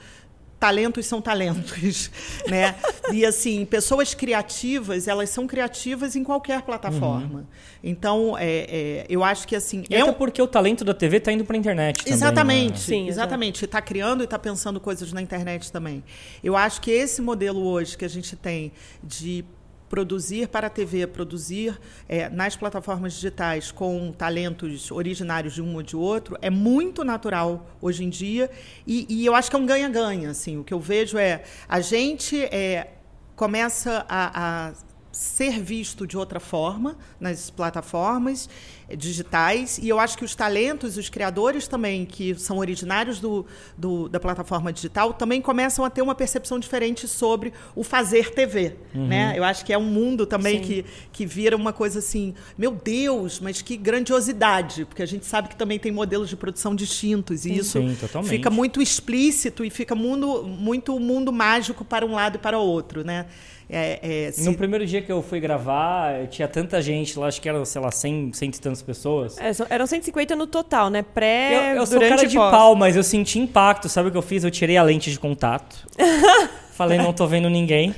talentos 0.59 1.05
são 1.05 1.21
talentos, 1.21 2.09
né? 2.49 2.77
E 3.13 3.27
assim, 3.27 3.65
pessoas 3.65 4.15
criativas, 4.15 5.09
elas 5.09 5.31
são 5.31 5.49
criativas 5.49 6.15
em 6.15 6.23
qualquer 6.23 6.63
plataforma. 6.63 7.41
Uhum. 7.41 7.47
Então, 7.83 8.39
é, 8.39 8.47
é, 8.47 9.07
eu 9.09 9.25
acho 9.25 9.49
que 9.49 9.57
assim. 9.57 9.83
E 9.91 9.97
é 9.97 10.05
um... 10.05 10.13
porque 10.13 10.41
o 10.41 10.47
talento 10.47 10.85
da 10.85 10.95
TV 10.95 11.17
está 11.17 11.33
indo 11.33 11.45
para 11.45 11.57
a 11.57 11.59
internet. 11.59 11.99
Também, 11.99 12.15
exatamente, 12.15 12.73
né? 12.73 12.79
sim, 12.79 13.09
exatamente. 13.09 13.65
Está 13.65 13.83
criando 13.83 14.21
e 14.21 14.25
está 14.25 14.39
pensando 14.39 14.79
coisas 14.79 15.13
na 15.13 15.21
internet 15.21 15.73
também. 15.73 16.05
Eu 16.43 16.57
acho 16.57 16.81
que 16.81 16.91
esse 16.93 17.21
modelo 17.21 17.65
hoje 17.67 17.99
que 17.99 18.05
a 18.05 18.09
gente 18.09 18.37
tem 18.37 18.71
de 19.03 19.45
produzir 19.89 20.49
para 20.49 20.67
a 20.67 20.71
TV, 20.71 21.07
produzir 21.07 21.79
é, 22.09 22.29
nas 22.29 22.57
plataformas 22.57 23.15
digitais 23.15 23.71
com 23.71 24.13
talentos 24.13 24.91
originários 24.91 25.55
de 25.55 25.63
um 25.63 25.75
ou 25.75 25.83
de 25.83 25.97
outro, 25.97 26.37
é 26.43 26.51
muito 26.51 27.05
natural 27.05 27.67
hoje 27.81 28.05
em 28.05 28.09
dia. 28.09 28.51
E, 28.87 29.07
e 29.09 29.27
eu 29.27 29.35
acho 29.35 29.51
que 29.51 29.57
é 29.57 29.59
um 29.59 29.67
ganha-ganha. 29.67 30.31
Assim. 30.31 30.59
O 30.59 30.65
que 30.65 30.75
eu 30.75 30.81
vejo 30.81 31.19
é 31.19 31.43
a 31.69 31.81
gente 31.81 32.41
é, 32.45 32.93
começa 33.35 34.05
a, 34.09 34.69
a 34.69 34.73
ser 35.11 35.61
visto 35.61 36.07
de 36.07 36.17
outra 36.17 36.39
forma 36.39 36.97
nas 37.19 37.51
plataformas 37.51 38.49
digitais. 38.97 39.79
E 39.79 39.89
eu 39.89 39.99
acho 39.99 40.17
que 40.17 40.25
os 40.25 40.35
talentos, 40.35 40.97
os 40.97 41.09
criadores 41.09 41.67
também, 41.67 42.07
que 42.07 42.35
são 42.37 42.59
originários 42.59 43.21
do, 43.21 43.45
do, 43.77 44.09
da 44.09 44.19
plataforma 44.19 44.73
digital, 44.73 45.13
também 45.13 45.41
começam 45.41 45.85
a 45.85 45.91
ter 45.91 46.03
uma 46.03 46.15
percepção 46.15 46.59
diferente 46.59 47.07
sobre 47.07 47.53
o 47.75 47.83
fazer 47.83 48.31
TV. 48.31 48.77
Uhum. 48.95 49.07
Né? 49.07 49.35
Eu 49.37 49.45
acho 49.45 49.65
que 49.65 49.73
é 49.73 49.79
um 49.79 49.85
mundo 49.85 50.27
também 50.27 50.61
que, 50.61 50.85
que 51.13 51.27
vira 51.27 51.57
uma 51.57 51.73
coisa 51.73 51.99
assim, 51.99 52.35
meu 52.57 52.73
Deus, 52.73 53.41
mas 53.41 53.61
que 53.61 53.77
grandiosidade, 53.77 54.85
porque 54.85 55.03
a 55.03 55.07
gente 55.07 55.27
sabe 55.27 55.49
que 55.49 55.57
também 55.57 55.79
tem 55.79 55.93
modelos 55.93 56.29
de 56.29 56.37
produção 56.37 56.75
distintos. 56.75 57.45
E 57.45 57.51
Sim. 57.51 57.55
isso 57.55 57.79
Sim, 57.81 57.97
fica 58.25 58.51
muito 58.51 58.81
explícito 58.81 59.65
e 59.65 59.71
fica 59.71 59.95
mundo, 59.95 60.45
muito 60.45 60.99
mundo 60.99 61.33
mágico 61.33 61.85
para 61.85 62.07
um 62.07 62.13
lado 62.13 62.37
e 62.37 62.39
para 62.39 62.59
o 62.59 62.63
outro. 62.63 63.05
Né? 63.05 63.27
É, 63.71 64.27
é, 64.27 64.33
se... 64.33 64.45
No 64.45 64.55
primeiro 64.55 64.87
dia 64.87 65.03
que 65.03 65.13
eu 65.13 65.23
fui 65.23 65.41
gravar, 65.41 66.27
tinha 66.29 66.49
tanta 66.49 66.81
gente 66.81 67.19
lá, 67.19 67.27
acho 67.27 67.41
que 67.41 67.49
eram, 67.49 67.65
sei 67.65 67.81
lá, 67.81 67.91
100, 67.91 68.33
100 68.33 68.49
e 68.49 68.53
tantas 68.53 68.83
pessoas. 68.83 69.37
É, 69.39 69.51
eram 69.69 69.87
150 69.87 70.35
no 70.35 70.47
total, 70.47 70.89
né? 70.89 71.03
Pré, 71.03 71.73
Eu, 71.73 71.77
eu 71.81 71.87
sou 71.87 72.01
cara 72.01 72.27
de 72.27 72.37
pau, 72.37 72.75
mas 72.75 72.97
eu 72.97 73.03
senti 73.03 73.39
impacto. 73.39 73.89
Sabe 73.89 74.09
o 74.09 74.13
que 74.13 74.17
eu 74.17 74.23
fiz? 74.23 74.43
Eu 74.43 74.51
tirei 74.51 74.77
a 74.77 74.83
lente 74.83 75.11
de 75.11 75.19
contato. 75.19 75.87
Falei, 76.73 76.97
não 76.97 77.13
tô 77.13 77.27
vendo 77.27 77.51
ninguém. 77.51 77.95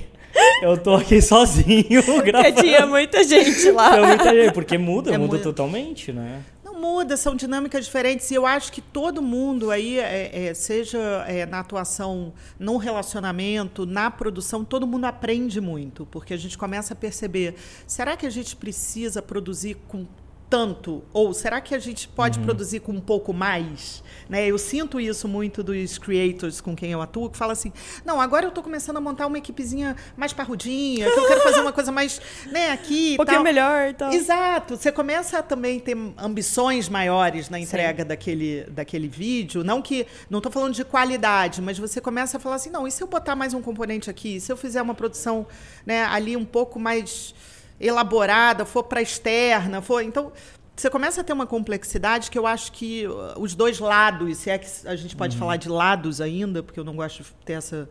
Eu 0.63 0.77
tô 0.77 0.95
aqui 0.95 1.21
sozinho 1.21 2.03
gravando. 2.23 2.55
Porque 2.55 2.63
tinha 2.63 2.87
muita 2.87 3.25
gente 3.25 3.71
lá. 3.71 3.91
Tinha 3.91 4.07
muita 4.07 4.35
gente, 4.35 4.53
porque 4.53 4.79
muda, 4.79 5.15
é 5.15 5.19
muda 5.19 5.33
muito... 5.33 5.43
totalmente, 5.43 6.13
né? 6.13 6.41
Muda, 6.81 7.17
são 7.17 7.37
dinâmicas 7.37 7.85
diferentes 7.85 8.31
e 8.31 8.35
eu 8.35 8.47
acho 8.47 8.73
que 8.73 8.81
todo 8.81 9.21
mundo 9.21 9.71
aí, 9.71 9.99
é, 9.99 10.47
é, 10.49 10.55
seja 10.55 10.99
é, 11.29 11.45
na 11.45 11.61
atuação, 11.61 12.33
no 12.59 12.79
relacionamento, 12.79 13.85
na 13.85 14.11
produção, 14.11 14.65
todo 14.65 14.87
mundo 14.87 15.05
aprende 15.05 15.61
muito, 15.61 16.07
porque 16.07 16.33
a 16.33 16.37
gente 16.37 16.57
começa 16.57 16.95
a 16.95 16.97
perceber, 16.97 17.55
será 17.87 18.17
que 18.17 18.27
a 18.27 18.31
gente 18.31 18.57
precisa 18.57 19.21
produzir 19.21 19.77
com 19.87 20.07
tanto? 20.51 21.05
Ou 21.13 21.33
será 21.33 21.61
que 21.61 21.77
a 21.77 21.79
gente 21.79 22.09
pode 22.09 22.41
uhum. 22.41 22.45
produzir 22.45 22.81
com 22.81 22.91
um 22.91 23.01
pouco 23.01 23.33
mais? 23.33 24.03
Né? 24.29 24.47
Eu 24.47 24.59
sinto 24.59 25.01
isso 25.01 25.29
muito 25.29 25.63
dos 25.63 25.97
creators 25.97 26.61
com 26.61 26.75
quem 26.75 26.91
eu 26.91 27.01
atuo, 27.01 27.31
que 27.31 27.39
fala 27.39 27.53
assim: 27.53 27.73
não, 28.05 28.21
agora 28.21 28.47
eu 28.47 28.49
estou 28.49 28.63
começando 28.63 28.97
a 28.97 29.01
montar 29.01 29.29
uma 29.29 29.39
equipezinha 29.39 29.97
mais 30.17 30.33
parrudinha, 30.33 31.11
que 31.11 31.19
eu 31.19 31.27
quero 31.29 31.41
fazer 31.43 31.61
uma 31.61 31.73
coisa 31.73 31.93
mais 31.93 32.21
né, 32.51 32.73
aqui. 32.73 33.15
Um 33.21 33.23
pouquinho 33.23 33.37
tal. 33.37 33.45
melhor. 33.45 33.95
Tal. 33.95 34.13
Exato. 34.13 34.77
Você 34.77 34.91
começa 34.91 35.39
a 35.39 35.43
também 35.43 35.79
ter 35.79 35.97
ambições 36.19 36.89
maiores 36.89 37.49
na 37.49 37.59
entrega 37.59 38.05
daquele, 38.05 38.65
daquele 38.65 39.09
vídeo. 39.09 39.63
Não 39.63 39.81
que. 39.81 40.07
Não 40.29 40.39
estou 40.39 40.51
falando 40.51 40.75
de 40.75 40.85
qualidade, 40.85 41.63
mas 41.63 41.79
você 41.79 42.01
começa 42.01 42.39
a 42.39 42.41
falar 42.41 42.57
assim: 42.57 42.71
não, 42.71 42.89
e 42.89 42.91
se 42.91 43.03
eu 43.03 43.07
botar 43.07 43.37
mais 43.37 43.55
um 43.55 43.63
componente 43.63 44.11
aqui? 44.11 44.41
Se 44.41 44.51
eu 44.51 44.57
fizer 44.57 44.83
uma 44.83 44.95
produção 44.95 45.47
né, 45.87 46.05
ali 46.05 46.37
um 46.37 46.45
pouco 46.45 46.79
mais 46.79 47.35
elaborada, 47.81 48.65
for 48.65 48.85
para 48.85 49.01
externa, 49.01 49.81
for. 49.81 50.03
Então, 50.03 50.33
você 50.77 50.91
começa 50.91 51.21
a 51.21 51.25
ter 51.25 51.33
uma 51.33 51.47
complexidade 51.47 52.31
que 52.31 52.39
eu 52.39 52.47
acho 52.47 52.73
que 52.73 53.07
uh, 53.07 53.41
os 53.41 53.55
dois 53.55 53.79
lados, 53.79 54.39
se 54.39 54.51
é 54.51 54.59
que 54.59 54.67
a 54.87 54.97
gente 54.97 55.17
pode 55.17 55.35
uhum. 55.35 55.41
falar 55.41 55.57
de 55.57 55.69
lados 55.69 56.21
ainda, 56.21 56.63
porque 56.63 56.79
eu 56.79 56.85
não 56.85 56.95
gosto 56.95 57.23
de 57.23 57.31
ter 57.45 57.55
essa 57.55 57.89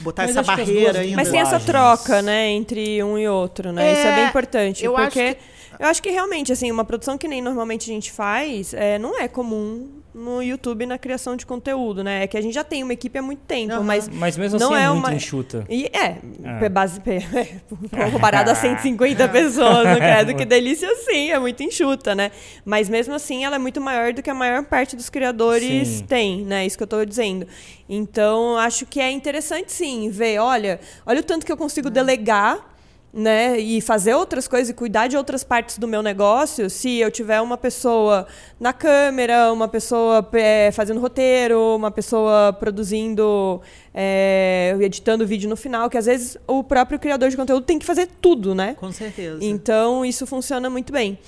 botar 0.00 0.22
Mas 0.22 0.36
essa 0.36 0.42
barreira 0.42 1.00
ainda. 1.00 1.16
Mas 1.16 1.30
tem 1.30 1.40
essa 1.40 1.60
troca, 1.60 2.22
né, 2.22 2.48
entre 2.48 3.02
um 3.02 3.16
e 3.16 3.28
outro, 3.28 3.72
né? 3.72 3.90
É, 3.90 3.92
Isso 3.92 4.06
é 4.06 4.14
bem 4.16 4.26
importante, 4.26 4.84
eu 4.84 4.94
porque 4.94 5.20
acho 5.20 5.36
que... 5.36 5.82
eu 5.82 5.86
acho 5.86 6.02
que 6.02 6.10
realmente 6.10 6.52
assim, 6.52 6.70
uma 6.70 6.84
produção 6.84 7.16
que 7.16 7.28
nem 7.28 7.40
normalmente 7.40 7.90
a 7.90 7.94
gente 7.94 8.10
faz, 8.10 8.74
é, 8.74 8.98
não 8.98 9.18
é 9.20 9.28
comum 9.28 10.01
no 10.14 10.42
YouTube 10.42 10.84
na 10.84 10.98
criação 10.98 11.36
de 11.36 11.46
conteúdo, 11.46 12.04
né? 12.04 12.24
É 12.24 12.26
que 12.26 12.36
a 12.36 12.40
gente 12.40 12.54
já 12.54 12.62
tem 12.62 12.82
uma 12.82 12.92
equipe 12.92 13.18
há 13.18 13.22
muito 13.22 13.40
tempo, 13.40 13.74
uhum. 13.74 13.82
mas 13.82 14.08
mas 14.08 14.36
mesmo 14.36 14.58
não 14.58 14.72
assim 14.72 14.82
é, 14.82 14.84
é 14.84 14.88
muito 14.88 15.06
uma... 15.06 15.14
enxuta. 15.14 15.64
E 15.68 15.86
é, 15.86 16.18
é. 16.62 16.68
base 16.68 17.00
é, 17.06 18.10
comparado 18.10 18.50
a 18.50 18.54
150 18.54 19.28
pessoas, 19.28 19.86
não 19.86 19.96
credo 19.96 20.34
que 20.34 20.44
delícia 20.46 20.88
sim, 21.04 21.30
é 21.30 21.38
muito 21.38 21.62
enxuta, 21.62 22.14
né? 22.14 22.30
Mas 22.64 22.88
mesmo 22.88 23.14
assim 23.14 23.44
ela 23.44 23.56
é 23.56 23.58
muito 23.58 23.80
maior 23.80 24.12
do 24.12 24.22
que 24.22 24.30
a 24.30 24.34
maior 24.34 24.64
parte 24.64 24.94
dos 24.94 25.08
criadores 25.08 25.88
sim. 25.88 26.04
tem, 26.04 26.44
né? 26.44 26.66
Isso 26.66 26.76
que 26.76 26.82
eu 26.82 26.86
estou 26.86 27.04
dizendo. 27.04 27.46
Então, 27.88 28.56
acho 28.58 28.86
que 28.86 29.00
é 29.00 29.10
interessante 29.10 29.72
sim 29.72 30.10
ver, 30.10 30.38
olha, 30.38 30.80
olha 31.06 31.20
o 31.20 31.24
tanto 31.24 31.44
que 31.44 31.52
eu 31.52 31.56
consigo 31.56 31.90
delegar 31.90 32.71
né, 33.12 33.58
e 33.58 33.80
fazer 33.82 34.14
outras 34.14 34.48
coisas 34.48 34.70
e 34.70 34.74
cuidar 34.74 35.06
de 35.06 35.16
outras 35.16 35.44
partes 35.44 35.76
do 35.76 35.86
meu 35.86 36.02
negócio, 36.02 36.70
se 36.70 36.98
eu 36.98 37.10
tiver 37.10 37.40
uma 37.42 37.58
pessoa 37.58 38.26
na 38.58 38.72
câmera, 38.72 39.52
uma 39.52 39.68
pessoa 39.68 40.26
é, 40.32 40.70
fazendo 40.72 40.98
roteiro, 40.98 41.76
uma 41.76 41.90
pessoa 41.90 42.54
produzindo, 42.54 43.60
é, 43.92 44.74
editando 44.80 45.26
vídeo 45.26 45.48
no 45.48 45.56
final, 45.56 45.90
que 45.90 45.98
às 45.98 46.06
vezes 46.06 46.38
o 46.46 46.64
próprio 46.64 46.98
criador 46.98 47.28
de 47.28 47.36
conteúdo 47.36 47.64
tem 47.64 47.78
que 47.78 47.84
fazer 47.84 48.08
tudo, 48.20 48.54
né? 48.54 48.74
Com 48.80 48.90
certeza. 48.90 49.38
Então 49.42 50.04
isso 50.04 50.26
funciona 50.26 50.70
muito 50.70 50.90
bem. 50.90 51.18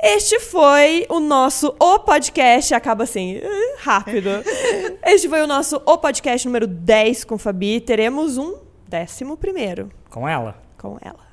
Este 0.00 0.38
foi 0.38 1.04
o 1.08 1.18
nosso 1.18 1.74
O 1.80 1.98
Podcast, 1.98 2.72
acaba 2.72 3.02
assim, 3.02 3.40
rápido. 3.82 4.30
este 5.04 5.28
foi 5.28 5.42
o 5.42 5.46
nosso 5.48 5.82
O 5.84 5.98
Podcast 5.98 6.46
número 6.46 6.68
10 6.68 7.24
com 7.24 7.36
Fabi. 7.36 7.80
Teremos 7.80 8.38
um 8.38 8.58
décimo 8.86 9.36
primeiro. 9.36 9.90
Com 10.08 10.28
ela? 10.28 10.67
Com 10.78 10.96
ela. 11.02 11.27